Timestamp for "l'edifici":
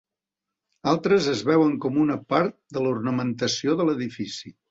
3.91-4.55